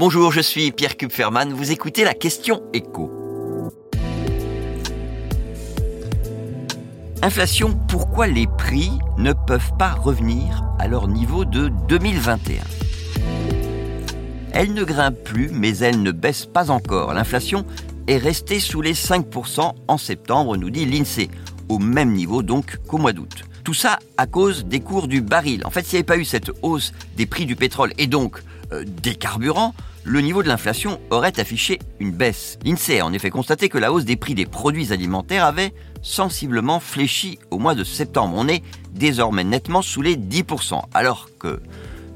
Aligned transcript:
Bonjour, 0.00 0.32
je 0.32 0.40
suis 0.40 0.72
Pierre 0.72 0.96
Kupferman, 0.96 1.52
vous 1.52 1.72
écoutez 1.72 2.04
la 2.04 2.14
question 2.14 2.62
écho. 2.72 3.10
Inflation, 7.20 7.78
pourquoi 7.86 8.26
les 8.26 8.46
prix 8.46 8.92
ne 9.18 9.34
peuvent 9.34 9.76
pas 9.78 9.92
revenir 9.92 10.64
à 10.78 10.88
leur 10.88 11.06
niveau 11.06 11.44
de 11.44 11.70
2021 11.86 12.62
Elle 14.54 14.72
ne 14.72 14.84
grimpe 14.84 15.22
plus, 15.22 15.50
mais 15.52 15.76
elle 15.76 16.02
ne 16.02 16.12
baisse 16.12 16.46
pas 16.46 16.70
encore. 16.70 17.12
L'inflation 17.12 17.66
est 18.06 18.16
restée 18.16 18.58
sous 18.58 18.80
les 18.80 18.94
5% 18.94 19.74
en 19.86 19.98
septembre, 19.98 20.56
nous 20.56 20.70
dit 20.70 20.86
l'INSEE, 20.86 21.28
au 21.68 21.78
même 21.78 22.12
niveau 22.12 22.42
donc 22.42 22.78
qu'au 22.86 22.96
mois 22.96 23.12
d'août. 23.12 23.44
Tout 23.64 23.74
ça 23.74 23.98
à 24.16 24.26
cause 24.26 24.64
des 24.64 24.80
cours 24.80 25.08
du 25.08 25.20
baril. 25.20 25.64
En 25.64 25.70
fait, 25.70 25.84
s'il 25.84 25.96
n'y 25.96 25.98
avait 26.00 26.04
pas 26.04 26.16
eu 26.16 26.24
cette 26.24 26.50
hausse 26.62 26.92
des 27.16 27.26
prix 27.26 27.46
du 27.46 27.56
pétrole 27.56 27.92
et 27.98 28.06
donc 28.06 28.42
euh, 28.72 28.84
des 28.86 29.14
carburants, 29.14 29.74
le 30.04 30.20
niveau 30.20 30.42
de 30.42 30.48
l'inflation 30.48 30.98
aurait 31.10 31.38
affiché 31.38 31.78
une 31.98 32.10
baisse. 32.10 32.58
L'INSEE 32.64 33.00
a 33.00 33.06
en 33.06 33.12
effet 33.12 33.30
constaté 33.30 33.68
que 33.68 33.78
la 33.78 33.92
hausse 33.92 34.04
des 34.04 34.16
prix 34.16 34.34
des 34.34 34.46
produits 34.46 34.92
alimentaires 34.92 35.44
avait 35.44 35.74
sensiblement 36.02 36.80
fléchi 36.80 37.38
au 37.50 37.58
mois 37.58 37.74
de 37.74 37.84
septembre. 37.84 38.34
On 38.36 38.48
est 38.48 38.62
désormais 38.92 39.44
nettement 39.44 39.82
sous 39.82 40.00
les 40.00 40.16
10%, 40.16 40.82
alors 40.94 41.28
que 41.38 41.60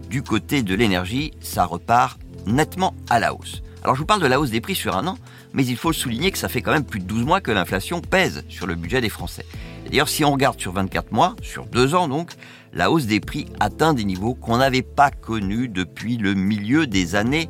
du 0.08 0.22
côté 0.22 0.62
de 0.62 0.74
l'énergie, 0.74 1.32
ça 1.40 1.66
repart 1.66 2.18
nettement 2.46 2.94
à 3.10 3.20
la 3.20 3.34
hausse. 3.34 3.62
Alors 3.82 3.96
je 3.96 4.00
vous 4.00 4.06
parle 4.06 4.22
de 4.22 4.26
la 4.26 4.40
hausse 4.40 4.50
des 4.50 4.62
prix 4.62 4.74
sur 4.74 4.96
un 4.96 5.06
an, 5.06 5.18
mais 5.52 5.66
il 5.66 5.76
faut 5.76 5.92
souligner 5.92 6.30
que 6.30 6.38
ça 6.38 6.48
fait 6.48 6.62
quand 6.62 6.72
même 6.72 6.84
plus 6.84 7.00
de 7.00 7.04
12 7.04 7.24
mois 7.24 7.42
que 7.42 7.50
l'inflation 7.50 8.00
pèse 8.00 8.44
sur 8.48 8.66
le 8.66 8.74
budget 8.76 9.02
des 9.02 9.10
Français. 9.10 9.44
D'ailleurs, 9.86 10.08
si 10.08 10.24
on 10.24 10.32
regarde 10.32 10.60
sur 10.60 10.72
24 10.72 11.12
mois, 11.12 11.36
sur 11.42 11.66
deux 11.66 11.94
ans 11.94 12.08
donc, 12.08 12.32
la 12.72 12.90
hausse 12.90 13.06
des 13.06 13.20
prix 13.20 13.46
atteint 13.60 13.94
des 13.94 14.04
niveaux 14.04 14.34
qu'on 14.34 14.58
n'avait 14.58 14.82
pas 14.82 15.10
connus 15.10 15.68
depuis 15.68 16.16
le 16.16 16.34
milieu 16.34 16.86
des 16.86 17.14
années 17.14 17.48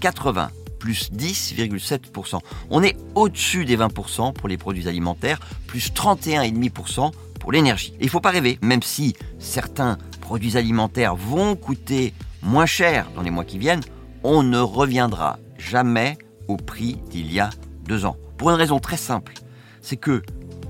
80 0.00 0.50
plus 0.84 1.10
10,7%. 1.12 2.40
On 2.68 2.82
est 2.82 2.94
au-dessus 3.14 3.64
des 3.64 3.74
20% 3.74 4.34
pour 4.34 4.48
les 4.50 4.58
produits 4.58 4.86
alimentaires, 4.86 5.40
plus 5.66 5.90
31,5% 5.92 7.10
pour 7.40 7.52
l'énergie. 7.52 7.94
Il 8.00 8.04
ne 8.04 8.10
faut 8.10 8.20
pas 8.20 8.30
rêver, 8.30 8.58
même 8.60 8.82
si 8.82 9.14
certains 9.38 9.96
produits 10.20 10.58
alimentaires 10.58 11.16
vont 11.16 11.56
coûter 11.56 12.12
moins 12.42 12.66
cher 12.66 13.06
dans 13.14 13.22
les 13.22 13.30
mois 13.30 13.44
qui 13.44 13.58
viennent, 13.58 13.80
on 14.24 14.42
ne 14.42 14.58
reviendra 14.58 15.38
jamais 15.56 16.18
au 16.48 16.58
prix 16.58 16.98
d'il 17.08 17.32
y 17.32 17.40
a 17.40 17.48
deux 17.86 18.04
ans. 18.04 18.18
Pour 18.36 18.50
une 18.50 18.56
raison 18.56 18.78
très 18.78 18.98
simple, 18.98 19.32
c'est 19.80 19.96
que 19.96 20.22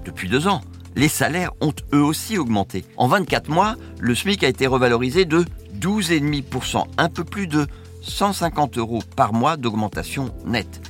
depuis 0.05 0.28
deux 0.28 0.46
ans, 0.46 0.61
les 0.97 1.09
salaires 1.09 1.53
ont 1.61 1.75
eux 1.92 2.03
aussi 2.03 2.39
augmenté. 2.39 2.84
En 2.97 3.09
24 3.09 3.48
mois, 3.48 3.77
le 4.00 4.14
SMIC 4.14 4.45
a 4.45 4.48
été 4.48 4.67
revalorisé 4.67 5.25
de 5.25 5.45
12,5%, 5.81 6.84
un 6.97 7.09
peu 7.09 7.25
plus 7.25 7.47
de 7.47 7.67
150 8.03 8.78
euros 8.78 9.03
par 9.17 9.33
mois 9.33 9.56
d'augmentation 9.56 10.34
nette. 10.47 10.81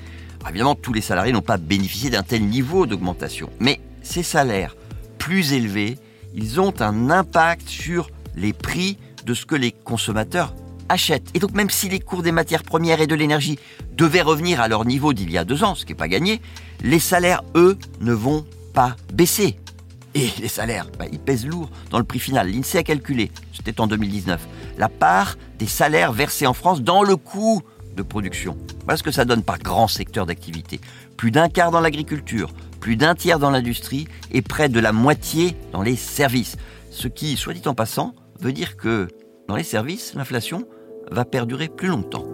évidemment, 0.48 0.74
tous 0.74 0.92
les 0.92 1.00
salariés 1.00 1.32
n'ont 1.32 1.40
pas 1.40 1.56
bénéficié 1.56 2.10
d'un 2.10 2.22
tel 2.22 2.44
niveau 2.44 2.86
d'augmentation, 2.86 3.50
mais 3.60 3.80
ces 4.02 4.22
salaires 4.22 4.76
plus 5.18 5.52
élevés, 5.54 5.96
ils 6.34 6.60
ont 6.60 6.74
un 6.80 7.10
impact 7.10 7.68
sur 7.68 8.10
les 8.36 8.52
prix 8.52 8.98
de 9.24 9.32
ce 9.32 9.46
que 9.46 9.54
les 9.54 9.72
consommateurs 9.72 10.54
achètent. 10.88 11.30
Et 11.34 11.38
donc 11.38 11.52
même 11.52 11.70
si 11.70 11.88
les 11.88 12.00
cours 12.00 12.22
des 12.22 12.32
matières 12.32 12.62
premières 12.62 13.00
et 13.00 13.06
de 13.06 13.14
l'énergie 13.14 13.58
devaient 13.92 14.22
revenir 14.22 14.60
à 14.60 14.68
leur 14.68 14.84
niveau 14.84 15.12
d'il 15.12 15.30
y 15.30 15.38
a 15.38 15.44
deux 15.44 15.64
ans, 15.64 15.74
ce 15.74 15.86
qui 15.86 15.92
n'est 15.92 15.96
pas 15.96 16.08
gagné, 16.08 16.42
les 16.82 16.98
salaires, 16.98 17.42
eux, 17.54 17.78
ne 18.00 18.12
vont 18.12 18.44
pas 18.74 18.96
baisser. 19.12 19.56
Et 20.14 20.30
les 20.40 20.48
salaires, 20.48 20.86
bah, 20.98 21.06
ils 21.10 21.18
pèsent 21.18 21.46
lourd 21.46 21.70
dans 21.90 21.98
le 21.98 22.04
prix 22.04 22.20
final. 22.20 22.50
L'INSEE 22.50 22.78
a 22.78 22.82
calculé, 22.84 23.32
c'était 23.52 23.80
en 23.80 23.86
2019, 23.86 24.46
la 24.78 24.88
part 24.88 25.36
des 25.58 25.66
salaires 25.66 26.12
versés 26.12 26.46
en 26.46 26.54
France 26.54 26.82
dans 26.82 27.02
le 27.02 27.16
coût 27.16 27.62
de 27.96 28.02
production. 28.02 28.56
Voilà 28.84 28.96
ce 28.96 29.02
que 29.02 29.10
ça 29.10 29.24
donne 29.24 29.42
par 29.42 29.58
grand 29.58 29.88
secteur 29.88 30.26
d'activité. 30.26 30.80
Plus 31.16 31.30
d'un 31.30 31.48
quart 31.48 31.70
dans 31.70 31.80
l'agriculture, 31.80 32.52
plus 32.80 32.96
d'un 32.96 33.14
tiers 33.14 33.38
dans 33.38 33.50
l'industrie 33.50 34.06
et 34.30 34.42
près 34.42 34.68
de 34.68 34.80
la 34.80 34.92
moitié 34.92 35.56
dans 35.72 35.82
les 35.82 35.96
services. 35.96 36.56
Ce 36.90 37.08
qui, 37.08 37.36
soit 37.36 37.54
dit 37.54 37.66
en 37.66 37.74
passant, 37.74 38.14
veut 38.40 38.52
dire 38.52 38.76
que 38.76 39.08
dans 39.48 39.56
les 39.56 39.64
services, 39.64 40.14
l'inflation 40.14 40.66
va 41.10 41.24
perdurer 41.24 41.68
plus 41.68 41.88
longtemps. 41.88 42.33